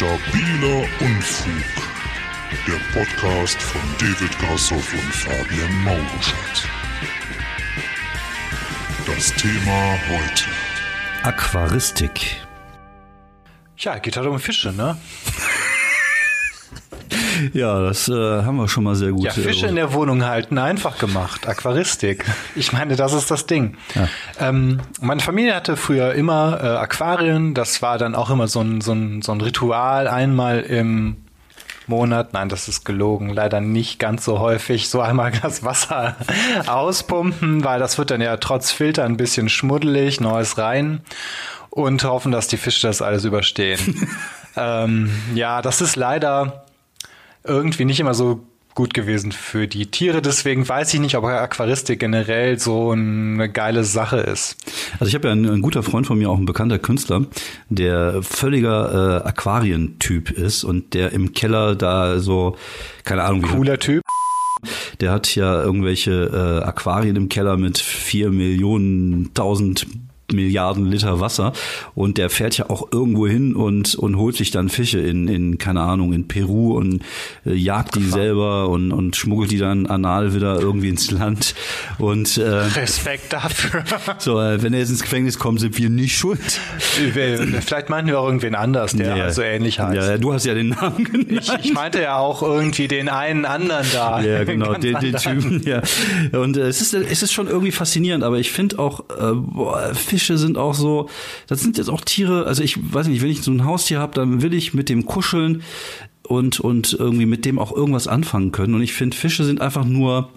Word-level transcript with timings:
Stabiler 0.00 0.88
Unfug. 1.00 1.90
Der 2.66 2.98
Podcast 2.98 3.60
von 3.60 3.82
David 3.98 4.38
Grassoff 4.38 4.94
und 4.94 5.14
Fabian 5.14 5.84
Mauruschat. 5.84 6.68
Das 9.04 9.30
Thema 9.34 9.98
heute. 10.08 10.44
Aquaristik. 11.22 12.40
Ja, 13.76 13.98
geht 13.98 14.16
halt 14.16 14.26
um 14.26 14.40
Fische, 14.40 14.72
ne? 14.72 14.96
Ja, 17.52 17.80
das 17.82 18.08
äh, 18.08 18.12
haben 18.12 18.56
wir 18.56 18.68
schon 18.68 18.84
mal 18.84 18.94
sehr 18.94 19.12
gut. 19.12 19.24
Ja, 19.24 19.32
Fische 19.32 19.66
in 19.66 19.76
der 19.76 19.92
Wohnung 19.92 20.24
halten, 20.24 20.58
einfach 20.58 20.98
gemacht. 20.98 21.48
Aquaristik. 21.48 22.24
Ich 22.54 22.72
meine, 22.72 22.96
das 22.96 23.12
ist 23.12 23.30
das 23.30 23.46
Ding. 23.46 23.76
Ja. 23.94 24.08
Ähm, 24.38 24.80
meine 25.00 25.20
Familie 25.20 25.54
hatte 25.54 25.76
früher 25.76 26.14
immer 26.14 26.60
äh, 26.62 26.66
Aquarien. 26.66 27.54
Das 27.54 27.82
war 27.82 27.98
dann 27.98 28.14
auch 28.14 28.30
immer 28.30 28.48
so 28.48 28.60
ein, 28.60 28.80
so, 28.80 28.92
ein, 28.92 29.22
so 29.22 29.32
ein 29.32 29.40
Ritual, 29.40 30.08
einmal 30.08 30.60
im 30.60 31.16
Monat. 31.86 32.32
Nein, 32.32 32.48
das 32.48 32.68
ist 32.68 32.84
gelogen. 32.84 33.28
Leider 33.28 33.60
nicht 33.60 33.98
ganz 33.98 34.24
so 34.24 34.38
häufig. 34.38 34.88
So 34.88 35.00
einmal 35.00 35.32
das 35.42 35.62
Wasser 35.62 36.16
auspumpen, 36.66 37.64
weil 37.64 37.78
das 37.78 37.98
wird 37.98 38.10
dann 38.10 38.20
ja 38.20 38.38
trotz 38.38 38.70
Filter 38.70 39.04
ein 39.04 39.18
bisschen 39.18 39.48
schmuddelig, 39.48 40.20
neues 40.20 40.56
rein 40.56 41.02
und 41.68 42.02
hoffen, 42.04 42.32
dass 42.32 42.48
die 42.48 42.56
Fische 42.56 42.86
das 42.86 43.02
alles 43.02 43.24
überstehen. 43.24 44.08
ähm, 44.56 45.10
ja, 45.34 45.60
das 45.62 45.80
ist 45.80 45.96
leider 45.96 46.64
irgendwie 47.44 47.84
nicht 47.84 48.00
immer 48.00 48.14
so 48.14 48.40
gut 48.74 48.94
gewesen 48.94 49.32
für 49.32 49.66
die 49.66 49.86
Tiere. 49.86 50.22
Deswegen 50.22 50.68
weiß 50.68 50.94
ich 50.94 51.00
nicht, 51.00 51.16
ob 51.16 51.24
Aquaristik 51.24 51.98
generell 51.98 52.58
so 52.58 52.92
eine 52.92 53.48
geile 53.50 53.84
Sache 53.84 54.18
ist. 54.18 54.56
Also 54.94 55.06
ich 55.06 55.14
habe 55.14 55.28
ja 55.28 55.32
einen, 55.32 55.50
ein 55.50 55.60
guter 55.60 55.82
Freund 55.82 56.06
von 56.06 56.18
mir, 56.18 56.30
auch 56.30 56.38
ein 56.38 56.46
bekannter 56.46 56.78
Künstler, 56.78 57.26
der 57.68 58.22
völliger 58.22 59.22
äh, 59.24 59.28
Aquarientyp 59.28 60.30
ist 60.30 60.64
und 60.64 60.94
der 60.94 61.12
im 61.12 61.32
Keller 61.32 61.74
da 61.74 62.20
so, 62.20 62.56
keine 63.04 63.24
Ahnung, 63.24 63.42
wie 63.42 63.48
Cooler 63.48 63.78
Typ. 63.78 64.02
der 65.00 65.10
hat 65.10 65.34
ja 65.34 65.62
irgendwelche 65.62 66.60
äh, 66.62 66.64
Aquarien 66.64 67.16
im 67.16 67.28
Keller 67.28 67.56
mit 67.56 67.78
vier 67.78 68.30
Millionen, 68.30 69.34
tausend 69.34 69.86
Milliarden 70.32 70.86
Liter 70.86 71.20
Wasser 71.20 71.52
und 71.94 72.18
der 72.18 72.30
fährt 72.30 72.56
ja 72.58 72.70
auch 72.70 72.88
irgendwo 72.92 73.26
hin 73.26 73.54
und, 73.54 73.94
und 73.94 74.16
holt 74.16 74.36
sich 74.36 74.50
dann 74.50 74.68
Fische 74.68 74.98
in, 75.00 75.28
in 75.28 75.58
keine 75.58 75.80
Ahnung, 75.82 76.12
in 76.12 76.28
Peru 76.28 76.76
und 76.76 77.02
äh, 77.46 77.54
jagt 77.54 77.94
die 77.96 78.04
selber 78.04 78.68
und, 78.68 78.92
und 78.92 79.16
schmuggelt 79.16 79.50
die 79.50 79.58
dann 79.58 79.86
anal 79.86 80.34
wieder 80.34 80.60
irgendwie 80.60 80.88
ins 80.88 81.10
Land 81.10 81.54
und 81.98 82.36
äh, 82.36 82.48
Respekt 82.48 83.32
dafür. 83.32 83.84
so, 84.18 84.40
äh, 84.40 84.62
wenn 84.62 84.72
er 84.72 84.80
jetzt 84.80 84.90
ins 84.90 85.02
Gefängnis 85.02 85.38
kommt, 85.38 85.60
sind 85.60 85.76
wir 85.78 85.90
nicht 85.90 86.16
schuld. 86.16 86.40
Vielleicht 86.78 87.90
meinten 87.90 88.08
wir 88.10 88.20
auch 88.20 88.26
irgendwen 88.26 88.54
anders, 88.54 88.92
der 88.92 89.16
Ja. 89.16 89.30
so 89.30 89.42
ähnlich 89.42 89.80
heißt. 89.80 89.96
Ja, 89.96 90.18
du 90.18 90.32
hast 90.32 90.46
ja 90.46 90.54
den 90.54 90.70
Namen 90.70 91.04
genannt. 91.04 91.26
Ich, 91.60 91.66
ich 91.66 91.72
meinte 91.72 92.00
ja 92.00 92.16
auch 92.18 92.42
irgendwie 92.42 92.88
den 92.88 93.08
einen 93.08 93.44
anderen 93.44 93.86
da. 93.92 94.20
Ja, 94.22 94.44
genau, 94.50 94.74
den, 94.74 94.98
den. 95.00 95.16
Typen, 95.16 95.62
ja. 95.64 95.82
Und 96.32 96.56
äh, 96.56 96.62
es 96.62 96.80
ist 96.80 96.94
es 96.94 97.22
ist 97.22 97.32
schon 97.32 97.48
irgendwie 97.48 97.72
faszinierend, 97.72 98.24
aber 98.24 98.38
ich 98.38 98.52
finde 98.52 98.78
auch 98.78 99.00
äh, 99.10 99.32
boah, 99.34 99.90
Fische 100.20 100.38
sind 100.38 100.58
auch 100.58 100.74
so, 100.74 101.08
das 101.46 101.60
sind 101.60 101.78
jetzt 101.78 101.88
auch 101.88 102.02
Tiere, 102.02 102.46
also 102.46 102.62
ich 102.62 102.76
weiß 102.92 103.08
nicht, 103.08 103.22
wenn 103.22 103.30
ich 103.30 103.42
so 103.42 103.50
ein 103.50 103.64
Haustier 103.64 104.00
habe, 104.00 104.14
dann 104.14 104.42
will 104.42 104.52
ich 104.52 104.74
mit 104.74 104.88
dem 104.88 105.06
kuscheln 105.06 105.62
und 106.22 106.60
und 106.60 106.92
irgendwie 106.92 107.26
mit 107.26 107.44
dem 107.44 107.58
auch 107.58 107.72
irgendwas 107.72 108.06
anfangen 108.06 108.52
können 108.52 108.74
und 108.74 108.82
ich 108.82 108.92
finde 108.92 109.16
Fische 109.16 109.44
sind 109.44 109.60
einfach 109.60 109.84
nur 109.84 110.28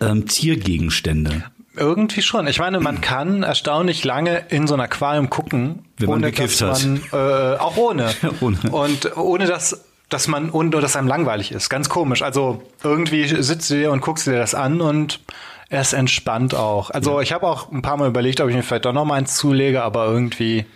ähm, 0.00 0.26
Tiergegenstände. 0.26 1.44
Irgendwie 1.76 2.22
schon. 2.22 2.46
Ich 2.46 2.58
meine, 2.58 2.80
man 2.80 3.00
kann 3.00 3.42
erstaunlich 3.42 4.04
lange 4.04 4.44
in 4.50 4.66
so 4.66 4.74
ein 4.74 4.80
Aquarium 4.80 5.30
gucken, 5.30 5.84
Wenn 5.98 6.08
man 6.08 6.18
ohne 6.18 6.30
gekifft 6.30 6.60
dass 6.60 6.84
man, 6.84 7.00
äh, 7.12 7.56
auch 7.58 7.76
ohne. 7.76 8.10
Ohne. 8.40 8.58
Und 8.70 9.16
ohne 9.16 9.46
dass 9.46 9.84
dass 10.08 10.26
man 10.26 10.50
und 10.50 10.72
dass 10.72 10.96
einem 10.96 11.06
langweilig 11.08 11.52
ist. 11.52 11.70
Ganz 11.70 11.88
komisch. 11.88 12.22
Also 12.22 12.62
irgendwie 12.82 13.28
sitzt 13.42 13.70
du 13.70 13.74
dir 13.74 13.92
und 13.92 14.00
guckst 14.00 14.26
dir 14.26 14.36
das 14.36 14.54
an 14.54 14.80
und 14.80 15.20
er 15.70 15.80
ist 15.80 15.92
entspannt 15.92 16.54
auch. 16.54 16.90
Also 16.90 17.20
ich 17.20 17.32
habe 17.32 17.46
auch 17.46 17.70
ein 17.70 17.80
paar 17.80 17.96
Mal 17.96 18.08
überlegt, 18.08 18.40
ob 18.40 18.48
ich 18.48 18.56
mir 18.56 18.62
vielleicht 18.62 18.84
doch 18.84 18.92
noch 18.92 19.04
mal 19.04 19.14
eins 19.14 19.36
zulege, 19.36 19.82
aber 19.82 20.06
irgendwie 20.06 20.66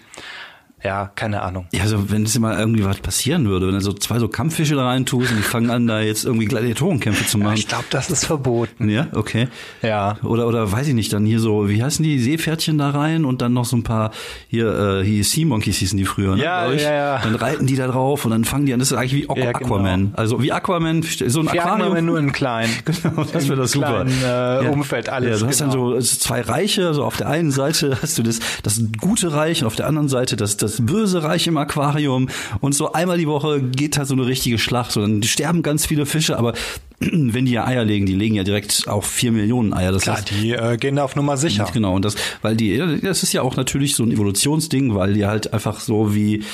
ja, 0.84 1.10
keine 1.14 1.42
Ahnung. 1.42 1.66
Ja, 1.72 1.82
also 1.82 2.10
wenn 2.10 2.24
es 2.24 2.38
mal 2.38 2.58
irgendwie 2.58 2.84
was 2.84 2.98
passieren 2.98 3.48
würde, 3.48 3.66
wenn 3.66 3.74
du 3.74 3.80
so 3.80 3.94
zwei 3.94 4.18
so 4.18 4.28
Kampffische 4.28 4.74
da 4.74 4.86
rein 4.86 5.06
tust 5.06 5.30
und 5.30 5.38
die 5.38 5.42
fangen 5.42 5.70
an, 5.70 5.86
da 5.86 6.00
jetzt 6.00 6.24
irgendwie 6.24 6.44
Gladiatorenkämpfe 6.44 7.26
zu 7.26 7.38
machen. 7.38 7.56
Ich 7.56 7.68
glaube, 7.68 7.86
das 7.90 8.10
ist 8.10 8.26
verboten. 8.26 8.90
Ja, 8.90 9.06
okay. 9.14 9.48
Ja. 9.80 10.18
Oder, 10.22 10.46
oder 10.46 10.70
weiß 10.70 10.88
ich 10.88 10.94
nicht, 10.94 11.12
dann 11.12 11.24
hier 11.24 11.40
so, 11.40 11.68
wie 11.70 11.82
heißen 11.82 12.02
die, 12.02 12.18
Seepferdchen 12.18 12.76
da 12.76 12.90
rein 12.90 13.24
und 13.24 13.40
dann 13.40 13.54
noch 13.54 13.64
so 13.64 13.76
ein 13.76 13.82
paar, 13.82 14.10
hier, 14.48 15.00
äh, 15.00 15.04
hier 15.04 15.24
Sea 15.24 15.46
Monkeys 15.46 15.78
hießen 15.78 15.96
die 15.96 16.04
früher, 16.04 16.36
ne? 16.36 16.42
Ja, 16.44 16.70
ja, 16.70 16.92
ja. 16.92 17.18
Dann 17.22 17.34
reiten 17.34 17.66
die 17.66 17.76
da 17.76 17.86
drauf 17.86 18.24
und 18.26 18.32
dann 18.32 18.44
fangen 18.44 18.66
die 18.66 18.74
an, 18.74 18.78
das 18.78 18.90
ist 18.90 18.96
eigentlich 18.98 19.14
wie 19.14 19.24
Aqu 19.30 19.38
Ja, 19.40 19.52
genau. 19.52 19.66
Aquaman. 19.66 20.12
Also 20.16 20.42
wie 20.42 20.52
Aquaman, 20.52 21.02
so 21.02 21.40
ein 21.40 21.48
aber 21.48 21.62
Aquarium. 21.62 22.04
nur 22.04 22.18
in 22.18 22.32
klein. 22.32 22.68
Genau, 22.84 23.24
das 23.24 23.48
wäre 23.48 23.60
das 23.60 23.72
super. 23.72 24.04
kleinen, 24.04 24.22
äh, 24.22 24.64
Ja. 24.64 24.70
Umfeld 24.70 25.08
alles. 25.08 25.40
Ja, 25.40 25.44
du 25.44 25.46
hast 25.46 25.60
dann 25.60 25.70
genau. 25.70 25.98
so 26.00 26.18
zwei 26.18 26.40
Reiche, 26.42 26.92
so 26.94 27.04
auf 27.04 27.16
der 27.16 27.28
einen 27.28 27.50
Seite 27.50 27.98
hast 28.02 28.18
du 28.18 28.22
das, 28.22 28.40
das 28.62 28.80
gute 29.00 29.32
Reich 29.32 29.62
und 29.62 29.66
auf 29.66 29.74
der 29.76 29.86
anderen 29.86 30.08
Seite 30.08 30.36
das, 30.36 30.56
das 30.56 30.73
böse 30.80 31.22
Reich 31.22 31.46
im 31.46 31.56
Aquarium 31.56 32.28
und 32.60 32.74
so 32.74 32.92
einmal 32.92 33.18
die 33.18 33.28
Woche 33.28 33.62
geht 33.62 33.98
halt 33.98 34.08
so 34.08 34.14
eine 34.14 34.26
richtige 34.26 34.58
Schlacht. 34.58 34.92
So, 34.92 35.00
dann 35.00 35.22
sterben 35.22 35.62
ganz 35.62 35.86
viele 35.86 36.06
Fische, 36.06 36.38
aber 36.38 36.54
wenn 37.00 37.46
die 37.46 37.52
ja 37.52 37.66
Eier 37.66 37.84
legen, 37.84 38.06
die 38.06 38.14
legen 38.14 38.34
ja 38.34 38.44
direkt 38.44 38.88
auch 38.88 39.04
vier 39.04 39.32
Millionen 39.32 39.72
Eier. 39.72 39.92
Das 39.92 40.02
Klar, 40.02 40.16
heißt, 40.16 40.30
die 40.30 40.52
äh, 40.52 40.76
gehen 40.76 40.96
da 40.96 41.04
auf 41.04 41.16
Nummer 41.16 41.36
sicher. 41.36 41.68
Genau, 41.72 41.94
und 41.94 42.04
das, 42.04 42.16
weil 42.42 42.56
die, 42.56 43.00
das 43.02 43.22
ist 43.22 43.32
ja 43.32 43.42
auch 43.42 43.56
natürlich 43.56 43.94
so 43.94 44.04
ein 44.04 44.12
Evolutionsding, 44.12 44.94
weil 44.94 45.14
die 45.14 45.26
halt 45.26 45.52
einfach 45.52 45.80
so 45.80 46.14
wie, 46.14 46.44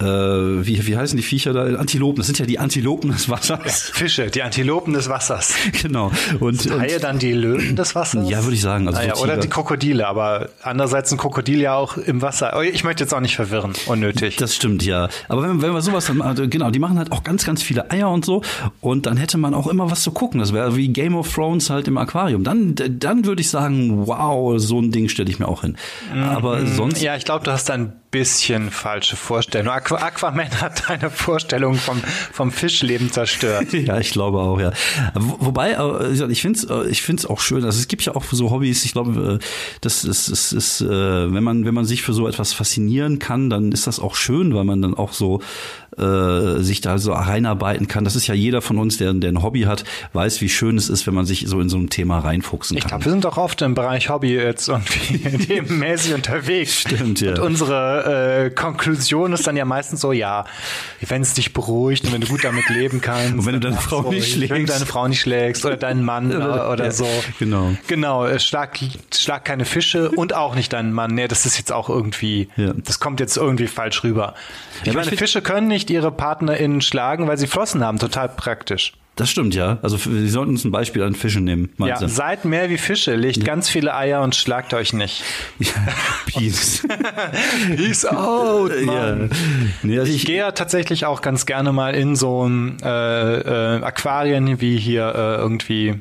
äh, 0.00 0.66
wie, 0.66 0.86
wie 0.86 0.96
heißen 0.96 1.16
die 1.16 1.22
Viecher 1.22 1.52
da? 1.52 1.64
Antilopen, 1.78 2.16
das 2.16 2.26
sind 2.26 2.38
ja 2.38 2.46
die 2.46 2.58
Antilopen 2.58 3.10
des 3.12 3.28
Wassers. 3.28 3.90
Fische, 3.92 4.30
die 4.30 4.42
Antilopen 4.42 4.94
des 4.94 5.08
Wassers. 5.08 5.54
genau. 5.82 6.10
Und, 6.40 6.66
und 6.66 6.80
Haie 6.80 6.98
dann 6.98 7.18
die 7.18 7.32
Löwen 7.32 7.76
des 7.76 7.94
Wassers? 7.94 8.28
ja, 8.28 8.42
würde 8.42 8.54
ich 8.54 8.62
sagen. 8.62 8.86
Also 8.86 8.98
Naja, 8.98 9.16
so 9.16 9.22
oder 9.22 9.36
die 9.36 9.48
Krokodile, 9.48 10.06
aber 10.06 10.48
andererseits 10.62 11.12
ein 11.12 11.18
Krokodil 11.18 11.60
ja 11.60 11.74
auch 11.74 11.96
im 11.96 12.22
Wasser. 12.22 12.54
Oh, 12.56 12.62
Ich 12.62 12.84
möchte 12.84 13.04
jetzt 13.04 13.12
auch 13.12 13.20
nicht 13.20 13.36
verwirren, 13.36 13.72
unnötig. 13.86 14.36
Das 14.36 14.54
stimmt, 14.56 14.84
ja. 14.84 15.08
Aber 15.28 15.42
wenn, 15.42 15.62
wenn 15.62 15.72
wir 15.72 15.82
sowas 15.82 16.06
dann, 16.06 16.22
also 16.22 16.48
genau, 16.48 16.70
die 16.70 16.78
machen 16.78 16.98
halt 16.98 17.12
auch 17.12 17.22
ganz, 17.22 17.44
ganz 17.44 17.62
viele 17.62 17.90
Eier 17.90 18.10
und 18.10 18.24
so. 18.24 18.42
Und 18.80 19.06
dann 19.06 19.16
hätte 19.16 19.38
man 19.38 19.54
auch 19.54 19.66
immer 19.66 19.90
was 19.90 20.02
zu 20.02 20.12
gucken. 20.12 20.40
Das 20.40 20.52
wäre 20.52 20.76
wie 20.76 20.88
Game 20.88 21.14
of 21.14 21.32
Thrones 21.32 21.70
halt 21.70 21.88
im 21.88 21.98
Aquarium. 21.98 22.44
Dann, 22.44 22.74
dann 22.74 23.24
würde 23.26 23.42
ich 23.42 23.50
sagen, 23.50 24.06
wow, 24.06 24.58
so 24.58 24.80
ein 24.80 24.90
Ding 24.92 25.08
stelle 25.08 25.30
ich 25.30 25.38
mir 25.38 25.48
auch 25.48 25.60
hin. 25.60 25.76
Aber 26.14 26.64
sonst, 26.66 27.02
ja, 27.02 27.16
ich 27.16 27.24
glaube, 27.24 27.44
du 27.44 27.52
hast 27.52 27.70
ein 27.70 27.92
bisschen 28.10 28.70
falsche 28.70 29.16
Vorstellung. 29.16 29.68
Aqu 29.72 29.94
Aquaman 29.96 30.50
hat 30.60 30.88
deine 30.88 31.10
Vorstellung 31.10 31.74
vom, 31.76 32.00
vom 32.32 32.50
Fischleben 32.50 33.10
zerstört. 33.12 33.68
Ja, 33.72 33.98
ich 33.98 34.10
glaube 34.10 34.38
auch, 34.38 34.60
ja. 34.60 34.72
Wo- 35.14 35.36
Wobei, 35.46 35.72
äh, 35.72 36.30
ich 36.30 36.42
finde 36.42 36.58
es 36.58 36.90
ich 36.90 37.02
find's 37.02 37.24
auch 37.26 37.40
schön. 37.40 37.64
Also 37.64 37.78
es 37.78 37.88
gibt 37.88 38.02
ja 38.02 38.14
auch 38.14 38.24
so 38.30 38.50
Hobbys, 38.50 38.84
ich 38.84 38.92
glaube, 38.92 39.38
äh, 39.40 39.44
das 39.80 40.04
ist, 40.04 40.28
ist, 40.28 40.52
ist 40.52 40.80
äh, 40.80 40.88
wenn 41.32 41.42
man, 41.44 41.64
wenn 41.64 41.74
man 41.74 41.84
sich 41.84 42.02
für 42.02 42.12
so 42.12 42.26
etwas 42.28 42.52
faszinieren 42.52 43.18
kann, 43.18 43.48
dann 43.50 43.72
ist 43.72 43.86
das 43.86 44.00
auch 44.00 44.14
schön, 44.14 44.54
weil 44.54 44.64
man 44.64 44.82
dann 44.82 44.94
auch 44.94 45.12
so 45.12 45.40
äh, 45.98 46.60
sich 46.62 46.80
da 46.80 46.98
so 46.98 47.12
reinarbeiten 47.12 47.86
kann. 47.88 48.04
Das 48.04 48.16
ist 48.16 48.26
ja 48.26 48.34
jeder 48.34 48.60
von 48.62 48.78
uns, 48.78 48.96
der, 48.98 49.12
der 49.14 49.30
ein 49.32 49.42
Hobby 49.42 49.62
hat, 49.62 49.84
weiß, 50.12 50.40
wie 50.40 50.48
schön 50.48 50.76
es 50.78 50.88
ist, 50.88 51.06
wenn 51.06 51.14
man 51.14 51.26
sich 51.26 51.44
so 51.46 51.60
in 51.60 51.68
so 51.68 51.78
ein 51.78 51.90
Thema 51.90 52.18
reinfuchsen 52.20 52.76
Ich 52.76 52.82
kann. 52.84 52.90
glaube, 52.90 53.04
wir 53.06 53.12
sind 53.12 53.24
doch 53.24 53.36
oft 53.38 53.62
im 53.62 53.74
Bereich 53.74 54.08
Hobby 54.08 54.34
jetzt 54.34 54.68
irgendwie 54.68 55.18
themenmäßig 55.46 56.14
unterwegs. 56.14 56.80
Stimmt, 56.80 57.20
ja. 57.20 57.32
Und 57.32 57.40
unsere 57.40 57.99
äh, 58.06 58.50
Konklusion 58.50 59.32
ist 59.32 59.46
dann 59.46 59.56
ja 59.56 59.64
meistens 59.64 60.00
so, 60.00 60.12
ja, 60.12 60.44
wenn 61.00 61.22
es 61.22 61.34
dich 61.34 61.52
beruhigt 61.52 62.04
und 62.04 62.12
wenn 62.12 62.20
du 62.20 62.26
gut 62.28 62.44
damit 62.44 62.68
leben 62.68 63.00
kannst. 63.00 63.32
Und 63.34 63.46
wenn 63.46 63.54
du 63.54 63.60
deine 63.60 63.76
Frau 63.76 64.02
nicht 64.10 64.36
ruhig. 64.36 64.40
Wenn 64.40 64.40
du 64.40 64.46
schlägst. 64.56 64.74
deine 64.74 64.86
Frau 64.86 65.08
nicht 65.08 65.20
schlägst 65.20 65.64
oder 65.64 65.76
deinen 65.76 66.04
Mann 66.04 66.32
oder, 66.36 66.70
oder 66.70 66.84
Ja, 66.86 66.90
so. 66.92 67.06
genau. 67.38 67.72
Genau, 67.86 68.26
äh, 68.26 68.38
schlag, 68.38 68.78
schlag 69.14 69.44
keine 69.44 69.64
Fische 69.64 70.10
und 70.10 70.34
auch 70.34 70.54
nicht 70.54 70.72
deinen 70.72 70.92
Mann. 70.92 71.14
Nee, 71.14 71.28
das 71.28 71.46
ist 71.46 71.58
jetzt 71.58 71.72
auch 71.72 71.88
irgendwie, 71.88 72.48
Ja. 72.56 72.72
das 72.76 73.00
kommt 73.00 73.20
jetzt 73.20 73.36
irgendwie 73.36 73.66
falsch 73.66 74.02
rüber. 74.04 74.34
Ich 74.82 74.90
aber 74.90 75.00
meine, 75.00 75.12
ich 75.12 75.18
Fische 75.18 75.42
können 75.42 75.68
nicht 75.68 75.90
ihre 75.90 76.10
PartnerInnen 76.12 76.80
schlagen, 76.80 77.28
weil 77.28 77.38
sie 77.38 77.46
Flossen 77.46 77.84
haben. 77.84 77.98
Total 77.98 78.28
praktisch. 78.28 78.92
Das 79.20 79.28
stimmt, 79.28 79.54
ja. 79.54 79.76
Also 79.82 79.98
Sie 79.98 80.30
sollten 80.30 80.52
uns 80.52 80.64
ein 80.64 80.70
Beispiel 80.70 81.02
an 81.02 81.14
Fischen 81.14 81.44
nehmen, 81.44 81.68
Ja, 81.76 81.98
du? 81.98 82.08
seid 82.08 82.46
mehr 82.46 82.70
wie 82.70 82.78
Fische, 82.78 83.16
legt 83.16 83.44
ganz 83.44 83.68
viele 83.68 83.94
Eier 83.94 84.22
und 84.22 84.34
schlagt 84.34 84.72
euch 84.72 84.94
nicht. 84.94 85.22
Ja. 85.58 85.72
Peace. 86.24 86.82
Peace 87.76 88.06
out, 88.06 88.72
ja. 88.80 89.16
Nee, 89.82 89.98
also 89.98 90.10
Ich 90.10 90.20
ich, 90.22 90.24
gehe 90.26 90.38
ja 90.38 90.52
tatsächlich 90.52 91.04
auch 91.04 91.20
ganz 91.20 91.44
gerne 91.44 91.70
mal 91.70 91.94
in 91.94 92.16
so 92.16 92.48
ein 92.48 92.78
äh, 92.82 92.86
äh, 93.76 93.82
Aquarien 93.82 94.58
wie 94.62 94.78
hier 94.78 95.14
äh, 95.14 95.34
irgendwie 95.36 96.00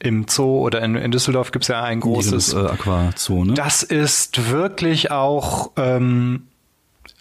im 0.00 0.26
Zoo 0.28 0.58
oder 0.60 0.82
in, 0.82 0.94
in 0.96 1.10
Düsseldorf 1.10 1.52
gibt's 1.52 1.68
ja 1.68 1.82
ein 1.82 2.00
großes. 2.00 2.52
äh, 2.52 2.58
Aquazoo, 2.58 3.46
ne? 3.46 3.54
Das 3.54 3.82
ist 3.82 4.50
wirklich 4.50 5.10
auch, 5.10 5.70
ähm, 5.76 6.48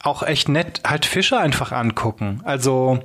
auch 0.04 0.24
echt 0.24 0.50
nett, 0.50 0.82
halt 0.86 1.06
Fische 1.06 1.38
einfach 1.38 1.72
angucken. 1.72 2.42
Also 2.44 3.00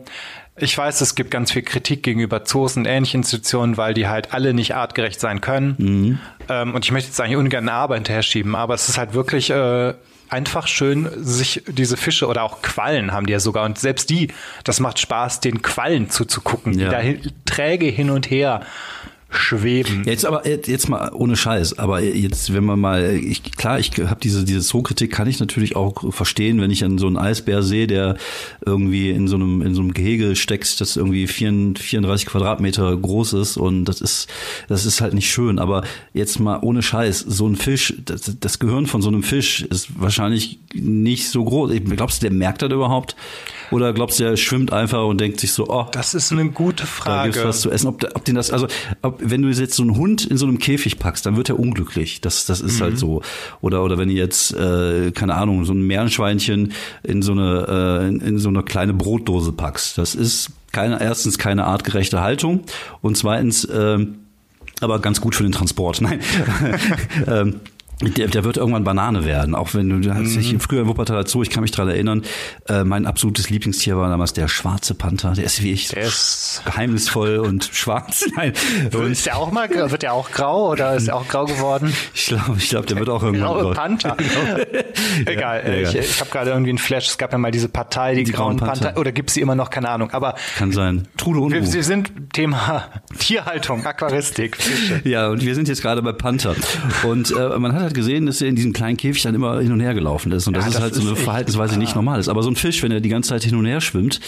Ich 0.59 0.77
weiß, 0.77 1.03
es 1.03 1.15
gibt 1.15 1.31
ganz 1.31 1.53
viel 1.53 1.63
Kritik 1.63 2.03
gegenüber 2.03 2.45
Zoos 2.45 2.77
und 2.77 2.87
ähnlichen 2.87 3.21
Institutionen, 3.21 3.77
weil 3.77 3.93
die 3.93 4.09
halt 4.09 4.33
alle 4.33 4.55
nicht 4.55 4.75
artgerecht 4.75 5.21
sein 5.21 5.41
können. 5.41 5.75
Mhm. 5.79 6.19
Ähm, 6.49 6.75
und 6.75 6.85
ich 6.85 6.93
möchte 6.93 7.09
jetzt 7.11 7.21
eigentlich 7.21 7.37
ungern 7.37 7.69
eine 7.69 7.73
Aber 7.73 7.95
hinterher 7.97 8.23
schieben, 8.23 8.55
aber 8.55 8.75
es 8.75 8.89
ist 8.89 8.97
halt 8.97 9.13
wirklich 9.13 9.51
äh, 9.51 9.95
einfach 10.29 10.67
schön, 10.67 11.09
sich 11.17 11.63
diese 11.69 11.97
Fische 11.97 12.27
oder 12.27 12.43
auch 12.43 12.63
Quallen 12.63 13.13
haben 13.13 13.27
die 13.27 13.33
ja 13.33 13.41
sogar. 13.41 13.65
Und 13.65 13.79
selbst 13.79 14.09
die, 14.11 14.33
das 14.65 14.81
macht 14.81 14.99
Spaß, 14.99 15.41
den 15.41 15.63
Quallen 15.63 16.11
zuzugucken, 16.11 16.79
ja. 16.79 17.03
die 17.03 17.21
da 17.21 17.31
träge 17.45 17.87
hin 17.87 18.11
und 18.11 18.31
her 18.31 18.63
schweben. 19.39 20.03
Jetzt 20.05 20.25
aber 20.25 20.47
jetzt 20.47 20.89
mal 20.89 21.11
ohne 21.13 21.37
Scheiß, 21.37 21.79
aber 21.79 22.03
jetzt 22.03 22.53
wenn 22.53 22.65
man 22.65 22.81
mal 22.81 23.15
ich, 23.15 23.43
klar, 23.43 23.79
ich 23.79 23.93
habe 23.99 24.21
diese 24.23 24.45
diese 24.45 24.61
Zookritik 24.61 25.13
kann 25.13 25.29
ich 25.29 25.41
natürlich 25.41 25.77
auch 25.77 26.13
verstehen, 26.13 26.61
wenn 26.61 26.71
ich 26.71 26.85
an 26.85 26.99
so 26.99 27.07
einen 27.07 27.17
Eisbär 27.17 27.63
sehe, 27.63 27.87
der 27.87 28.17
irgendwie 28.65 29.11
in 29.11 29.29
so 29.29 29.37
einem 29.37 29.63
in 29.63 29.75
so 29.75 29.83
einem 29.83 29.95
Gehege 29.95 30.37
steckt, 30.37 30.81
das 30.81 30.97
irgendwie 30.97 31.27
34 31.27 32.27
Quadratmeter 32.27 32.97
groß 32.97 33.35
ist 33.35 33.57
und 33.57 33.85
das 33.85 34.01
ist 34.01 34.29
das 34.69 34.87
ist 34.87 35.01
halt 35.01 35.15
nicht 35.15 35.31
schön, 35.31 35.59
aber 35.59 35.83
jetzt 36.13 36.39
mal 36.41 36.59
ohne 36.63 36.83
Scheiß, 36.83 37.21
so 37.21 37.47
ein 37.47 37.57
Fisch, 37.57 37.95
das, 38.05 38.33
das 38.39 38.59
Gehirn 38.59 38.87
von 38.87 39.03
so 39.03 39.09
einem 39.09 39.23
Fisch 39.23 39.63
ist 39.63 40.01
wahrscheinlich 40.01 40.59
nicht 40.75 41.29
so 41.29 41.45
groß. 41.45 41.73
Glaubst 41.97 42.23
du, 42.23 42.29
der 42.29 42.37
merkt 42.37 42.63
das 42.63 42.73
überhaupt? 42.73 43.17
Oder 43.71 43.93
glaubst 43.93 44.21
du, 44.21 44.25
er 44.25 44.37
schwimmt 44.37 44.73
einfach 44.73 45.05
und 45.05 45.21
denkt 45.21 45.41
sich 45.41 45.53
so, 45.53 45.69
oh. 45.69 45.87
Das 45.93 46.15
ist 46.15 46.33
eine 46.33 46.51
gute 46.51 46.87
Frage. 46.87 47.17
Da 47.17 47.25
gibt's 47.25 47.45
was 47.45 47.61
zu 47.61 47.71
essen. 47.71 47.89
Ob, 47.89 48.05
ob 48.15 48.25
den 48.25 48.35
das, 48.35 48.51
also, 48.51 48.67
ob, 49.03 49.19
wenn 49.23 49.43
du 49.43 49.49
jetzt 49.49 49.75
so 49.75 49.83
einen 49.83 49.97
Hund 49.97 50.25
in 50.25 50.37
so 50.37 50.47
einem 50.47 50.59
Käfig 50.59 50.99
packst, 50.99 51.27
dann 51.27 51.37
wird 51.37 51.49
er 51.49 51.59
unglücklich. 51.59 52.21
Das, 52.21 52.47
das 52.47 52.61
ist 52.61 52.81
halt 52.81 52.81
mhm. 52.81 52.85
halt 52.85 52.99
so. 52.99 53.23
Oder, 53.61 53.83
oder 53.83 53.99
wenn 53.99 54.09
du 54.09 54.15
jetzt, 54.15 54.55
äh, 54.55 55.11
keine 55.13 55.35
Ahnung, 55.35 55.65
so 55.65 55.73
ein 55.73 55.83
Meerschweinchen 55.83 56.73
in 57.03 57.23
so 57.23 57.33
eine, 57.33 58.01
äh, 58.03 58.09
in, 58.09 58.21
in 58.21 58.39
so 58.39 58.49
eine 58.49 58.63
kleine 58.63 58.95
Brotdose 58.95 59.53
packst. 59.53 59.99
Das 59.99 60.15
ist 60.15 60.51
keine, 60.73 61.01
erstens 61.01 61.39
keine 61.39 61.65
artgerechte 61.65 62.21
Haltung 62.21 62.65
und 63.01 63.17
zweitens, 63.17 63.65
äh, 63.65 63.99
aber 64.81 64.99
ganz 65.01 65.21
gut 65.21 65.35
für 65.35 65.43
den 65.43 65.53
Transport. 65.53 66.01
Nein. 66.03 66.21
ähm, 67.27 67.61
der, 68.03 68.29
der 68.29 68.45
wird 68.45 68.59
irgendwann 68.59 68.85
Banane 68.85 69.25
werden, 69.25 69.55
auch 69.55 69.73
wenn 69.73 69.89
du, 69.89 69.97
mhm. 69.97 70.39
ich 70.39 70.55
früher 70.59 70.83
in 70.83 70.89
Wuppertal 70.89 71.27
Zoo, 71.27 71.43
ich 71.43 71.49
kann 71.49 71.63
mich 71.63 71.71
dran 71.71 71.89
erinnern, 71.89 72.23
äh, 72.69 72.85
mein 72.85 73.07
absolutes 73.07 73.49
Lieblingstier 73.49 73.97
war 73.97 74.11
damals 74.11 74.35
der 74.35 74.49
schwarze 74.49 74.95
Panther, 74.95 75.33
der 75.33 75.45
ist 75.45 75.63
wie 75.63 75.73
ich, 75.73 75.89
der 75.89 76.03
ist 76.03 76.61
geheimnisvoll 76.67 77.39
und 77.47 77.71
schwarz. 77.73 78.27
Nein. 78.37 78.53
Und 78.93 79.13
ist 79.13 79.25
der 79.25 79.39
auch 79.39 79.51
mal, 79.51 79.71
wird 79.71 80.03
der 80.03 80.13
auch 80.13 80.31
grau 80.31 80.73
oder 80.73 80.95
ist 80.95 81.09
er 81.09 81.17
auch 81.17 81.27
grau 81.27 81.47
geworden? 81.47 81.93
Ich 82.13 82.27
glaube, 82.27 82.57
ich 82.59 82.69
glaube, 82.69 82.87
der 82.87 82.99
wird 82.99 83.09
auch 83.09 83.23
irgendwann 83.23 83.49
graue 83.49 83.73
Panther. 83.73 84.17
egal, 85.25 85.63
ja, 85.67 85.89
ich, 85.89 85.95
ich 85.95 86.21
habe 86.21 86.31
gerade 86.31 86.51
irgendwie 86.51 86.71
einen 86.71 86.79
Flash, 86.79 87.09
es 87.09 87.17
gab 87.17 87.33
ja 87.33 87.39
mal 87.39 87.51
diese 87.51 87.71
Partei, 87.71 88.15
die, 88.15 88.25
die 88.25 88.33
grauen 88.33 88.59
Panther. 88.59 88.89
Panther, 88.89 89.01
oder 89.01 89.13
gibt's 89.13 89.35
sie 89.35 89.41
immer 89.41 89.55
noch, 89.55 89.71
keine 89.71 89.89
Ahnung, 89.89 90.11
aber 90.11 90.35
kann 90.59 90.73
sein. 90.73 91.09
Trude 91.17 91.41
und 91.41 91.53
wir, 91.53 91.73
wir 91.73 91.83
sind 91.83 92.13
Thema 92.35 92.91
Tierhaltung, 93.19 93.87
Aquaristik, 93.87 94.57
Fische. 94.57 95.01
Ja, 95.09 95.29
und 95.29 95.43
wir 95.43 95.55
sind 95.55 95.69
jetzt 95.69 95.81
gerade 95.81 96.03
bei 96.03 96.13
Panther 96.13 96.55
und 97.05 97.31
äh, 97.31 97.59
man 97.59 97.73
hat 97.73 97.86
halt 97.87 97.95
gesehen, 97.95 98.27
dass 98.27 98.41
er 98.41 98.49
in 98.49 98.57
diesem 98.57 98.73
kleinen 98.73 98.97
Käfig 98.97 99.23
dann 99.23 99.35
immer 99.35 99.61
hin 99.61 99.73
und 99.73 99.81
her 99.81 99.95
gelaufen 99.95 100.33
ist. 100.33 100.47
Und 100.47 100.55
das 100.55 100.65
ja, 100.65 100.69
ist 100.69 100.75
das 100.75 100.83
halt 100.83 100.95
so 100.95 101.01
eine 101.01 101.17
Verhaltensweise, 101.17 101.75
die 101.75 101.79
nicht 101.79 101.95
normal 101.95 102.21
ist. 102.21 102.29
Aber 102.29 102.43
so 102.43 102.51
ein 102.51 102.57
Fisch, 102.57 102.83
wenn 102.83 102.93
er 102.93 103.01
die 103.01 103.09
ganze 103.09 103.31
Zeit 103.31 103.45
hin 103.45 103.57
und 103.57 103.67
her 103.67 103.81
schwimmt, 103.81 104.21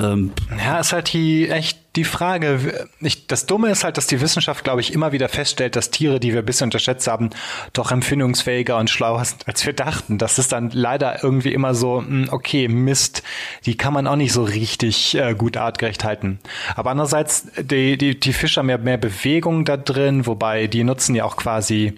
ähm, 0.00 0.32
ja, 0.56 0.78
ist 0.78 0.92
halt 0.92 1.12
die 1.12 1.48
echt 1.48 1.78
die 1.96 2.04
Frage. 2.04 2.88
Ich, 3.00 3.26
das 3.26 3.46
Dumme 3.46 3.70
ist 3.70 3.84
halt, 3.84 3.96
dass 3.96 4.06
die 4.06 4.20
Wissenschaft, 4.20 4.64
glaube 4.64 4.80
ich, 4.80 4.92
immer 4.92 5.12
wieder 5.12 5.28
feststellt, 5.28 5.76
dass 5.76 5.90
Tiere, 5.90 6.20
die 6.20 6.32
wir 6.32 6.42
bisher 6.42 6.64
unterschätzt 6.64 7.06
haben, 7.08 7.30
doch 7.72 7.90
empfindungsfähiger 7.90 8.78
und 8.78 8.88
schlauer 8.88 9.24
sind, 9.24 9.46
als 9.46 9.66
wir 9.66 9.72
dachten. 9.72 10.16
Das 10.16 10.38
ist 10.38 10.52
dann 10.52 10.70
leider 10.70 11.22
irgendwie 11.22 11.52
immer 11.52 11.74
so, 11.74 11.98
hm, 11.98 12.28
okay, 12.30 12.68
Mist, 12.68 13.22
die 13.66 13.76
kann 13.76 13.92
man 13.92 14.06
auch 14.06 14.16
nicht 14.16 14.32
so 14.32 14.44
richtig 14.44 15.16
äh, 15.16 15.34
gut 15.34 15.56
artgerecht 15.56 16.04
halten. 16.04 16.38
Aber 16.76 16.90
andererseits, 16.90 17.48
die, 17.60 17.98
die, 17.98 18.18
die 18.18 18.32
Fische 18.32 18.60
haben 18.60 18.70
ja 18.70 18.78
mehr 18.78 18.98
Bewegung 18.98 19.64
da 19.64 19.76
drin, 19.76 20.26
wobei 20.26 20.66
die 20.66 20.84
nutzen 20.84 21.14
ja 21.14 21.24
auch 21.24 21.36
quasi 21.36 21.94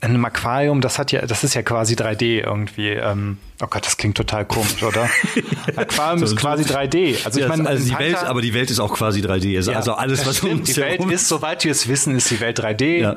in 0.00 0.10
einem 0.10 0.24
Aquarium, 0.24 0.80
das 0.80 0.98
hat 0.98 1.10
ja, 1.10 1.26
das 1.26 1.42
ist 1.42 1.54
ja 1.54 1.62
quasi 1.62 1.94
3D 1.94 2.44
irgendwie. 2.44 2.90
Ähm, 2.90 3.38
oh 3.60 3.66
Gott, 3.68 3.84
das 3.84 3.96
klingt 3.96 4.16
total 4.16 4.44
komisch, 4.44 4.82
oder? 4.84 5.08
Aquarium 5.76 6.20
so, 6.20 6.26
ist 6.26 6.36
quasi 6.36 6.62
3D. 6.62 7.24
Also 7.24 7.40
ich 7.40 7.48
meine, 7.48 7.68
also 7.68 7.84
die 7.84 7.98
Welt, 7.98 8.16
aber 8.16 8.40
die 8.40 8.54
Welt 8.54 8.70
ist 8.70 8.78
auch 8.78 8.94
quasi 8.94 9.20
3D. 9.20 9.56
Also, 9.56 9.72
ja, 9.72 9.76
also 9.78 9.94
alles, 9.94 10.24
was 10.24 10.38
stimmt. 10.38 10.68
Die 10.68 10.76
Welt 10.76 11.04
ist, 11.06 11.26
soweit 11.26 11.64
wir 11.64 11.72
es 11.72 11.88
wissen, 11.88 12.14
ist 12.14 12.30
die 12.30 12.38
Welt 12.38 12.60
3D. 12.60 12.98
Ja. 13.00 13.16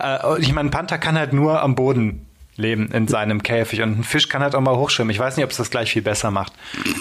Äh, 0.00 0.40
ich 0.40 0.52
meine, 0.52 0.68
ein 0.68 0.70
Panther 0.70 0.96
kann 0.96 1.18
halt 1.18 1.34
nur 1.34 1.60
am 1.60 1.74
Boden 1.74 2.26
leben 2.56 2.90
in 2.92 3.08
seinem 3.08 3.42
Käfig. 3.42 3.82
Und 3.82 3.98
ein 4.00 4.04
Fisch 4.04 4.28
kann 4.28 4.42
halt 4.42 4.54
auch 4.54 4.60
mal 4.60 4.76
hochschwimmen. 4.76 5.10
Ich 5.10 5.18
weiß 5.18 5.36
nicht, 5.36 5.44
ob 5.44 5.50
es 5.50 5.56
das 5.56 5.70
gleich 5.70 5.90
viel 5.92 6.02
besser 6.02 6.30
macht. 6.30 6.52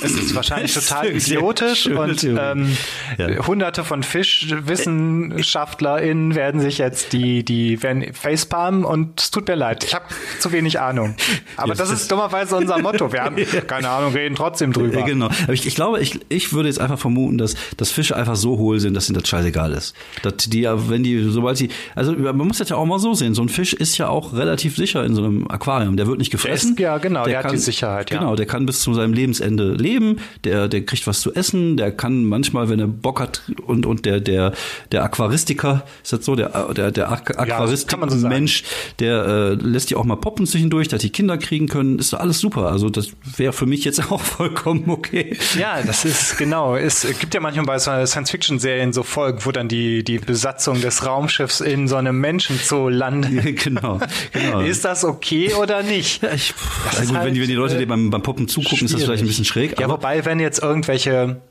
Es 0.04 0.12
ist 0.12 0.34
wahrscheinlich 0.36 0.74
total 0.86 1.12
idiotisch 1.12 1.88
und 1.88 2.24
ähm, 2.24 2.76
ja. 3.18 3.48
hunderte 3.48 3.84
von 3.84 4.04
FischwissenschaftlerInnen 4.04 6.36
werden 6.36 6.62
sich 6.62 6.78
jetzt 6.78 7.14
die, 7.14 7.44
die 7.44 7.82
werden 7.82 8.14
facepalmen 8.14 8.84
und 8.84 9.20
es 9.20 9.32
tut 9.32 9.48
mir 9.48 9.56
leid. 9.56 9.84
Ich 9.84 9.96
habe 9.96 10.06
zu 10.40 10.52
wenig 10.52 10.80
Ahnung. 10.80 11.16
Aber 11.58 11.74
das 11.76 11.90
ist 11.90 12.12
dummerweise 12.12 12.58
unser 12.58 12.78
Motto. 12.80 13.14
Wir 13.14 13.24
haben 13.24 13.38
keine 13.68 13.90
Ahnung, 13.90 14.14
reden 14.14 14.36
trotzdem 14.36 14.74
drüber. 14.74 15.00
Ja, 15.00 15.06
genau. 15.06 15.30
Aber 15.44 15.54
ich, 15.54 15.66
ich 15.66 15.76
glaube, 15.76 16.02
ich, 16.02 16.20
ich 16.30 16.54
würde 16.54 16.70
jetzt 16.70 16.80
einfach 16.80 17.00
vermuten, 17.00 17.38
dass, 17.38 17.56
dass 17.78 17.92
Fische 17.92 18.16
einfach 18.16 18.36
so 18.36 18.58
hohl 18.58 18.80
sind, 18.80 18.94
dass 18.94 19.10
ihnen 19.10 19.20
das 19.20 19.30
scheißegal 19.30 19.74
ist. 19.74 19.96
Dass 20.22 20.36
die, 20.38 20.66
wenn 20.66 21.04
die, 21.04 21.30
sobald 21.30 21.58
sie, 21.58 21.70
also 21.96 22.14
man 22.14 22.38
muss 22.38 22.58
das 22.58 22.70
ja 22.70 22.76
auch 22.76 22.86
mal 22.86 23.00
so 23.00 23.14
sehen. 23.14 23.34
So 23.34 23.42
ein 23.42 23.50
Fisch 23.50 23.74
ist 23.74 23.98
ja 23.98 24.10
auch 24.10 24.34
relativ 24.34 24.76
sicher 24.76 25.06
in 25.06 25.16
so 25.16 25.24
einem 25.24 25.45
Aquarium. 25.50 25.98
Der 25.98 26.08
wird 26.08 26.18
nicht 26.18 26.32
gefressen. 26.32 26.72
Ist, 26.72 26.80
ja, 26.80 26.98
genau, 26.98 27.24
der, 27.24 27.34
der 27.34 27.42
kann, 27.42 27.52
hat 27.52 27.58
die 27.58 27.62
Sicherheit. 27.62 28.12
Ja. 28.12 28.20
Genau, 28.20 28.36
der 28.36 28.46
kann 28.46 28.66
bis 28.66 28.82
zu 28.82 28.94
seinem 28.94 29.14
Lebensende 29.14 29.74
leben. 29.74 30.18
Der, 30.44 30.68
der 30.68 30.86
kriegt 30.86 31.08
was 31.08 31.22
zu 31.22 31.34
essen. 31.34 31.78
Der 31.78 31.92
kann 31.92 32.26
manchmal, 32.26 32.70
wenn 32.70 32.80
er 32.80 32.88
Bock 32.88 33.20
hat 33.20 33.42
und, 33.66 33.86
und 33.86 34.06
der, 34.06 34.20
der, 34.20 34.54
der 34.92 35.04
Aquaristiker, 35.04 35.84
ist 36.04 36.14
das 36.14 36.26
so, 36.26 36.36
der, 36.36 36.74
der, 36.74 36.92
der 36.92 37.12
Aquaristiker-Mensch, 37.12 38.62
ja, 38.62 38.68
so 38.68 38.96
der 39.00 39.26
äh, 39.26 39.54
lässt 39.54 39.90
die 39.90 39.96
auch 39.96 40.04
mal 40.04 40.16
poppen 40.16 40.46
zwischendurch, 40.46 40.88
dass 40.88 41.02
die 41.02 41.10
Kinder 41.10 41.38
kriegen 41.38 41.68
können. 41.68 42.00
Ist 42.00 42.14
alles 42.14 42.40
super. 42.40 42.72
Also 42.72 42.90
das 42.90 43.10
wäre 43.38 43.54
für 43.54 43.66
mich 43.66 43.84
jetzt 43.84 44.12
auch 44.12 44.22
vollkommen 44.22 44.90
okay. 44.90 45.38
Ja, 45.58 45.82
das 45.82 46.06
ist 46.06 46.38
genau. 46.38 46.76
Es 46.76 47.08
gibt 47.20 47.34
ja 47.34 47.40
manchmal 47.40 47.66
bei 47.66 47.80
Science-Fiction-Serien 47.80 48.94
so 48.94 49.04
Folgen, 49.04 49.40
wo 49.44 49.52
dann 49.52 49.68
die, 49.68 50.04
die 50.04 50.20
Besatzung 50.20 50.82
des 50.82 51.06
Raumschiffs 51.06 51.62
in 51.62 51.88
so 51.88 51.96
einem 51.96 52.20
Menschenzoo 52.20 52.90
landet. 52.90 53.26
genau, 53.64 54.00
genau. 54.32 54.60
Ist 54.60 54.86
das 54.86 55.04
okay? 55.04 55.35
Okay 55.44 55.54
oder 55.56 55.84
nicht? 55.84 56.22
Ja, 56.24 56.34
ich, 56.34 56.54
also 56.88 57.08
gut, 57.08 57.18
halt, 57.18 57.28
wenn, 57.28 57.34
die, 57.34 57.42
wenn 57.42 57.48
die 57.48 57.56
Leute 57.56 57.78
dir 57.78 57.88
beim, 57.88 58.10
beim 58.10 58.22
Poppen 58.22 58.48
zugucken, 58.48 58.78
schwierig. 58.78 58.86
ist 58.86 58.94
das 58.94 59.04
vielleicht 59.04 59.24
ein 59.24 59.28
bisschen 59.28 59.46
schräg. 59.46 59.80
Ja, 59.80 59.90
wobei, 59.90 60.26
wenn 60.26 60.40
jetzt 60.40 60.62
irgendwelche 60.62 61.42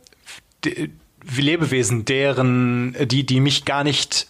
Lebewesen, 1.36 2.04
deren, 2.04 2.96
die, 3.06 3.24
die 3.24 3.40
mich 3.40 3.64
gar 3.64 3.84
nicht 3.84 4.28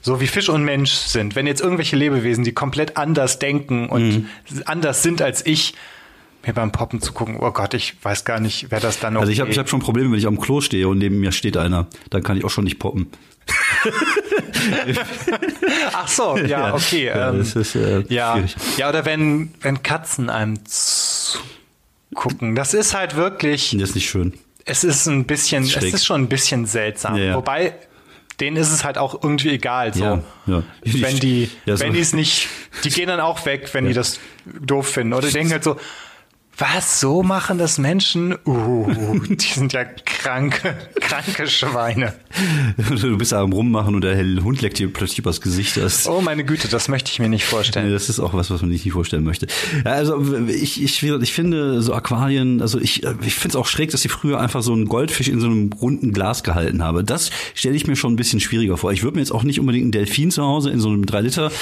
so 0.00 0.20
wie 0.20 0.26
Fisch 0.26 0.50
und 0.50 0.64
Mensch 0.64 0.92
sind, 0.92 1.34
wenn 1.34 1.46
jetzt 1.46 1.62
irgendwelche 1.62 1.96
Lebewesen, 1.96 2.44
die 2.44 2.52
komplett 2.52 2.96
anders 2.98 3.38
denken 3.38 3.88
und 3.88 4.08
mhm. 4.08 4.28
anders 4.66 5.02
sind 5.02 5.22
als 5.22 5.46
ich, 5.46 5.74
mir 6.46 6.52
beim 6.52 6.72
Poppen 6.72 7.00
zu 7.00 7.14
gucken, 7.14 7.38
oh 7.40 7.50
Gott, 7.52 7.72
ich 7.72 7.94
weiß 8.02 8.26
gar 8.26 8.38
nicht, 8.38 8.66
wer 8.68 8.80
das 8.80 9.00
dann 9.00 9.14
noch. 9.14 9.22
Also 9.22 9.32
ich 9.32 9.40
habe 9.40 9.50
ich 9.50 9.58
hab 9.58 9.68
schon 9.68 9.80
Probleme, 9.80 10.10
wenn 10.10 10.18
ich 10.18 10.26
am 10.26 10.38
Klo 10.38 10.60
stehe 10.60 10.88
und 10.88 10.98
neben 10.98 11.20
mir 11.20 11.32
steht 11.32 11.56
einer, 11.56 11.86
dann 12.10 12.22
kann 12.22 12.36
ich 12.36 12.44
auch 12.44 12.50
schon 12.50 12.64
nicht 12.64 12.78
poppen. 12.78 13.06
Ach 15.92 16.08
so, 16.08 16.36
ja, 16.38 16.74
okay. 16.74 17.06
Ja, 17.06 17.30
ähm, 17.30 17.40
ist, 17.40 17.74
äh, 17.74 18.04
ja. 18.08 18.42
ja, 18.76 18.88
oder 18.88 19.04
wenn, 19.04 19.52
wenn 19.60 19.82
Katzen 19.82 20.30
einem 20.30 20.58
gucken, 22.14 22.54
das 22.54 22.74
ist 22.74 22.94
halt 22.94 23.16
wirklich. 23.16 23.76
Das 23.78 23.90
ist 23.90 23.94
nicht 23.94 24.08
schön. 24.08 24.34
Es 24.64 24.84
ist 24.84 25.06
ein 25.06 25.24
bisschen, 25.24 25.64
es 25.64 25.76
ist 25.76 26.06
schon 26.06 26.22
ein 26.22 26.28
bisschen 26.28 26.66
seltsam. 26.66 27.16
Ja, 27.16 27.24
ja. 27.24 27.36
Wobei, 27.36 27.74
denen 28.40 28.56
ist 28.56 28.72
es 28.72 28.84
halt 28.84 28.98
auch 28.98 29.22
irgendwie 29.22 29.50
egal. 29.50 29.92
So. 29.92 30.04
Ja, 30.04 30.22
ja. 30.46 30.62
Wenn 30.84 31.18
die, 31.18 31.50
ja, 31.66 31.76
so. 31.76 31.84
wenn 31.84 31.92
die 31.92 32.00
es 32.00 32.12
nicht, 32.12 32.48
die 32.82 32.90
gehen 32.90 33.08
dann 33.08 33.20
auch 33.20 33.44
weg, 33.46 33.68
wenn 33.72 33.86
die 33.86 33.92
das 33.92 34.20
doof 34.44 34.88
finden. 34.88 35.12
Oder 35.12 35.30
denken 35.30 35.52
halt 35.52 35.64
so, 35.64 35.76
was, 36.56 37.00
so 37.00 37.22
machen 37.22 37.58
das 37.58 37.78
Menschen? 37.78 38.36
Uh, 38.46 39.20
die 39.28 39.44
sind 39.44 39.72
ja 39.72 39.84
kranke, 40.24 40.74
kranke 41.00 41.46
Schweine. 41.46 42.14
Du 43.00 43.18
bist 43.18 43.34
am 43.34 43.52
Rummachen 43.52 43.94
und 43.94 44.02
der 44.02 44.16
Hund 44.42 44.62
leckt 44.62 44.78
dir 44.78 44.90
plötzlich 44.90 45.18
übers 45.18 45.40
Gesicht. 45.40 45.76
Das 45.76 46.08
oh 46.08 46.22
meine 46.22 46.44
Güte, 46.44 46.68
das 46.68 46.88
möchte 46.88 47.10
ich 47.12 47.18
mir 47.18 47.28
nicht 47.28 47.44
vorstellen. 47.44 47.92
das 47.92 48.08
ist 48.08 48.20
auch 48.20 48.32
was, 48.32 48.50
was 48.50 48.62
man 48.62 48.70
sich 48.70 48.84
nicht 48.84 48.94
vorstellen 48.94 49.22
möchte. 49.22 49.46
Ja, 49.84 49.92
also 49.92 50.38
ich, 50.48 50.82
ich, 50.82 51.02
ich 51.02 51.32
finde 51.32 51.82
so 51.82 51.92
Aquarien, 51.92 52.62
also 52.62 52.80
ich, 52.80 53.04
ich 53.04 53.34
finde 53.34 53.48
es 53.48 53.56
auch 53.56 53.66
schräg, 53.66 53.90
dass 53.90 54.04
ich 54.04 54.10
früher 54.10 54.40
einfach 54.40 54.62
so 54.62 54.72
einen 54.72 54.86
Goldfisch 54.86 55.28
in 55.28 55.40
so 55.40 55.46
einem 55.46 55.70
runden 55.74 56.12
Glas 56.12 56.42
gehalten 56.42 56.82
habe. 56.82 57.04
Das 57.04 57.30
stelle 57.54 57.76
ich 57.76 57.86
mir 57.86 57.96
schon 57.96 58.14
ein 58.14 58.16
bisschen 58.16 58.40
schwieriger 58.40 58.78
vor. 58.78 58.92
Ich 58.92 59.02
würde 59.02 59.16
mir 59.16 59.20
jetzt 59.20 59.32
auch 59.32 59.42
nicht 59.42 59.60
unbedingt 59.60 59.84
einen 59.84 59.92
Delfin 59.92 60.30
zu 60.30 60.42
Hause 60.42 60.70
in 60.70 60.80
so 60.80 60.88
einem 60.88 61.04
3 61.04 61.20
Liter 61.20 61.52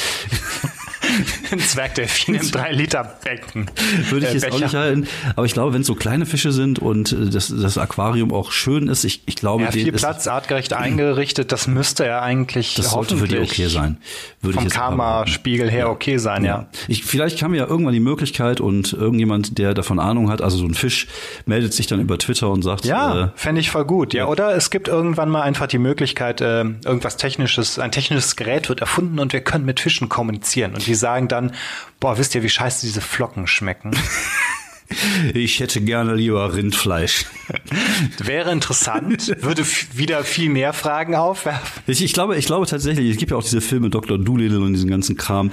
Ein 1.50 1.58
Zwergdelfin 1.60 2.34
im 2.36 2.40
3-Liter-Becken. 2.42 3.70
Würde 4.10 4.26
ich 4.26 4.32
Äh, 4.32 4.34
jetzt 4.34 4.44
auch 4.46 4.50
Becher. 4.50 4.64
nicht 4.64 4.74
halten. 4.74 5.08
Aber 5.36 5.46
ich 5.46 5.52
glaube, 5.52 5.74
wenn 5.74 5.82
es 5.82 5.86
so 5.86 5.94
kleine 5.94 6.26
Fische 6.26 6.52
sind 6.52 6.78
und 6.78 7.12
äh, 7.12 7.30
das, 7.30 7.48
das 7.54 7.78
Aquarium 7.78 8.32
auch 8.32 8.52
schön 8.52 8.88
ist, 8.88 9.04
ich, 9.04 9.22
ich 9.26 9.36
glaube, 9.36 9.64
Ja, 9.64 9.70
viel 9.70 9.92
Platz, 9.92 10.26
artgerecht 10.26 10.72
eingerichtet, 10.72 11.52
das 11.52 11.66
müsste 11.66 12.06
ja 12.06 12.20
eigentlich 12.22 12.74
das 12.74 12.90
sollte 12.90 13.16
für 13.16 13.28
die 13.28 13.38
okay 13.38 13.66
sein. 13.66 13.98
Würde 14.40 14.58
vom. 14.58 14.68
Karma-Spiegel 14.68 15.70
her 15.70 15.90
okay 15.90 16.16
sein, 16.18 16.44
ja. 16.44 16.66
Ich, 16.88 17.04
vielleicht 17.04 17.42
haben 17.42 17.52
wir 17.52 17.60
ja 17.60 17.66
irgendwann 17.66 17.92
die 17.94 18.00
Möglichkeit 18.00 18.60
und 18.60 18.92
irgendjemand, 18.92 19.58
der 19.58 19.74
davon 19.74 19.98
Ahnung 19.98 20.30
hat, 20.30 20.40
also 20.42 20.56
so 20.56 20.64
ein 20.64 20.74
Fisch, 20.74 21.06
meldet 21.46 21.72
sich 21.74 21.86
dann 21.86 22.00
über 22.00 22.18
Twitter 22.18 22.50
und 22.50 22.62
sagt, 22.62 22.84
Ja, 22.84 23.24
äh, 23.24 23.28
fände 23.34 23.60
ich 23.60 23.70
voll 23.70 23.84
gut. 23.84 24.14
Ja, 24.14 24.26
oder 24.26 24.54
es 24.54 24.70
gibt 24.70 24.88
irgendwann 24.88 25.28
mal 25.28 25.42
einfach 25.42 25.66
die 25.66 25.78
Möglichkeit, 25.78 26.40
äh, 26.40 26.60
irgendwas 26.84 27.16
Technisches, 27.16 27.78
ein 27.78 27.92
technisches 27.92 28.36
Gerät 28.36 28.68
wird 28.68 28.80
erfunden 28.80 29.18
und 29.18 29.32
wir 29.32 29.40
können 29.42 29.64
mit 29.64 29.80
Fischen 29.80 30.08
kommunizieren. 30.08 30.74
Und 30.74 30.86
die 30.86 30.94
sagen 30.94 31.11
dann, 31.20 31.52
boah, 32.00 32.18
wisst 32.18 32.34
ihr, 32.34 32.42
wie 32.42 32.48
scheiße 32.48 32.86
diese 32.86 33.00
Flocken 33.00 33.46
schmecken? 33.46 33.92
ich 35.34 35.60
hätte 35.60 35.80
gerne 35.80 36.14
lieber 36.14 36.54
Rindfleisch. 36.54 37.26
Wäre 38.18 38.52
interessant, 38.52 39.34
würde 39.42 39.64
wieder 39.94 40.24
viel 40.24 40.50
mehr 40.50 40.72
Fragen 40.72 41.14
aufwerfen. 41.14 41.82
Ich, 41.86 42.02
ich 42.02 42.12
glaube, 42.12 42.36
ich 42.36 42.46
glaube 42.46 42.66
tatsächlich, 42.66 43.10
es 43.10 43.16
gibt 43.16 43.30
ja 43.30 43.36
auch 43.36 43.42
diese 43.42 43.60
Filme 43.60 43.90
Dr. 43.90 44.18
Doolittle 44.18 44.60
und 44.60 44.72
diesen 44.72 44.90
ganzen 44.90 45.16
Kram, 45.16 45.50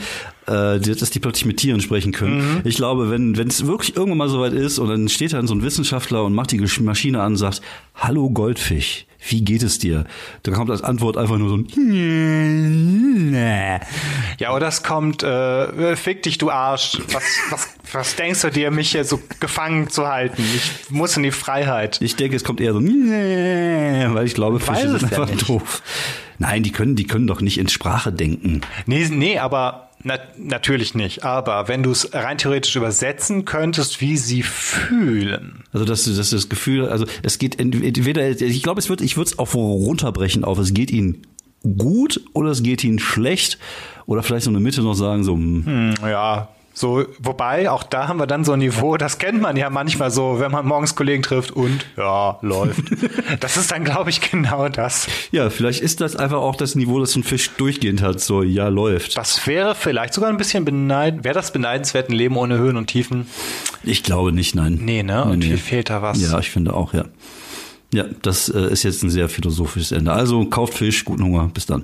äh, 0.47 0.79
dass 0.79 1.09
die 1.09 1.19
plötzlich 1.19 1.45
mit 1.45 1.57
Tieren 1.57 1.81
sprechen 1.81 2.11
können. 2.11 2.61
Ich 2.63 2.75
glaube, 2.75 3.09
wenn 3.09 3.37
wenn 3.37 3.47
es 3.47 3.65
wirklich 3.65 3.95
irgendwann 3.95 4.17
mal 4.17 4.29
soweit 4.29 4.53
ist 4.53 4.79
und 4.79 4.89
dann 4.89 5.09
steht 5.09 5.33
dann 5.33 5.47
so 5.47 5.55
ein 5.55 5.63
Wissenschaftler 5.63 6.23
und 6.23 6.33
macht 6.33 6.51
die 6.51 6.59
Maschine 6.59 7.21
an 7.21 7.33
und 7.33 7.37
sagt, 7.37 7.61
Hallo 7.95 8.29
Goldfisch, 8.29 9.05
wie 9.27 9.43
geht 9.43 9.63
es 9.63 9.79
dir? 9.79 10.05
Dann 10.43 10.53
kommt 10.53 10.71
als 10.71 10.81
Antwort 10.81 11.17
einfach 11.17 11.37
nur 11.37 11.49
so 11.49 11.57
ein 11.57 11.67
Ja, 14.39 14.55
oder 14.55 14.67
es 14.67 14.81
kommt, 14.83 15.23
äh, 15.23 15.95
fick 15.95 16.23
dich, 16.23 16.37
du 16.37 16.49
Arsch. 16.49 16.97
Was, 17.11 17.23
was, 17.49 17.67
was 17.91 18.15
denkst 18.15 18.41
du 18.41 18.49
dir, 18.49 18.71
mich 18.71 18.91
hier 18.91 19.03
so 19.03 19.19
gefangen 19.39 19.89
zu 19.89 20.07
halten? 20.07 20.41
Ich 20.55 20.89
muss 20.89 21.17
in 21.17 21.23
die 21.23 21.31
Freiheit. 21.31 21.99
Ich 22.01 22.15
denke, 22.15 22.35
es 22.37 22.43
kommt 22.43 22.61
eher 22.61 22.73
so, 22.73 22.79
weil 22.81 24.25
ich 24.25 24.33
glaube, 24.35 24.59
Fische 24.59 24.97
sind 24.97 25.03
einfach 25.03 25.29
doof. 25.29 25.81
Nein, 26.37 26.63
die 26.63 26.71
können, 26.71 26.95
die 26.95 27.05
können 27.05 27.27
doch 27.27 27.41
nicht 27.41 27.57
in 27.57 27.67
Sprache 27.67 28.13
denken. 28.13 28.61
Nee, 28.85 29.05
nee, 29.09 29.37
aber 29.37 29.88
na, 30.03 30.17
natürlich 30.37 30.95
nicht. 30.95 31.23
Aber 31.23 31.67
wenn 31.67 31.83
du 31.83 31.91
es 31.91 32.13
rein 32.13 32.37
theoretisch 32.37 32.75
übersetzen 32.75 33.45
könntest, 33.45 34.01
wie 34.01 34.17
sie 34.17 34.43
fühlen. 34.43 35.63
Also 35.73 35.85
das, 35.85 36.03
das 36.05 36.17
ist 36.17 36.33
das 36.33 36.49
Gefühl, 36.49 36.87
also 36.87 37.05
es 37.23 37.37
geht 37.37 37.59
ent- 37.59 37.75
entweder, 37.83 38.29
ich 38.29 38.63
glaube, 38.63 38.79
es 38.79 38.89
wird, 38.89 39.01
ich 39.01 39.17
würde 39.17 39.29
es 39.31 39.39
auch 39.39 39.53
runterbrechen 39.55 40.43
auf, 40.43 40.57
es 40.59 40.73
geht 40.73 40.91
ihnen 40.91 41.21
gut 41.77 42.21
oder 42.33 42.51
es 42.51 42.63
geht 42.63 42.83
ihnen 42.83 42.99
schlecht 42.99 43.57
oder 44.05 44.23
vielleicht 44.23 44.45
so 44.45 44.49
eine 44.49 44.59
Mitte 44.61 44.81
noch 44.81 44.93
sagen 44.93 45.23
so, 45.23 45.33
hm, 45.33 45.65
Hm, 45.65 45.93
ja, 46.09 46.47
so, 46.79 47.03
wobei, 47.19 47.69
auch 47.69 47.83
da 47.83 48.07
haben 48.07 48.19
wir 48.19 48.25
dann 48.25 48.45
so 48.45 48.53
ein 48.53 48.59
Niveau, 48.59 48.95
das 48.95 49.17
kennt 49.17 49.41
man 49.41 49.57
ja 49.57 49.69
manchmal 49.69 50.11
so, 50.11 50.39
wenn 50.39 50.49
man 50.49 50.65
morgens 50.65 50.95
Kollegen 50.95 51.21
trifft 51.21 51.51
und 51.51 51.85
ja, 51.97 52.39
läuft. 52.41 52.83
das 53.41 53.57
ist 53.57 53.69
dann, 53.71 53.83
glaube 53.83 54.11
ich, 54.11 54.21
genau 54.21 54.69
das. 54.69 55.07
ja, 55.33 55.49
vielleicht 55.49 55.81
ist 55.81 55.99
das 55.99 56.15
einfach 56.15 56.37
auch 56.37 56.55
das 56.55 56.75
Niveau, 56.75 57.01
das 57.01 57.17
ein 57.17 57.23
Fisch 57.23 57.49
durchgehend 57.57 58.01
hat, 58.01 58.21
so 58.21 58.43
ja 58.43 58.69
läuft. 58.69 59.17
Das 59.17 59.45
wäre 59.45 59.75
vielleicht 59.75 60.13
sogar 60.13 60.29
ein 60.29 60.37
bisschen 60.37 60.63
beneid, 60.63 61.25
wäre 61.25 61.33
das 61.33 61.51
beneidenswert, 61.51 62.07
ein 62.07 62.13
Leben 62.13 62.37
ohne 62.37 62.57
Höhen 62.57 62.77
und 62.77 62.87
Tiefen? 62.87 63.27
Ich 63.83 64.03
glaube 64.03 64.31
nicht, 64.31 64.55
nein. 64.55 64.79
Nee, 64.81 65.03
ne? 65.03 65.25
Und 65.25 65.43
hier 65.43 65.57
fehlt 65.57 65.89
da 65.89 66.01
was. 66.01 66.21
Ja, 66.21 66.39
ich 66.39 66.49
finde 66.49 66.73
auch, 66.73 66.93
ja. 66.93 67.03
Ja, 67.93 68.05
das 68.21 68.47
äh, 68.47 68.71
ist 68.71 68.83
jetzt 68.83 69.03
ein 69.03 69.09
sehr 69.09 69.27
philosophisches 69.27 69.91
Ende. 69.91 70.13
Also 70.13 70.45
kauft 70.45 70.75
Fisch, 70.75 71.03
guten 71.03 71.25
Hunger, 71.25 71.51
bis 71.53 71.65
dann. 71.65 71.83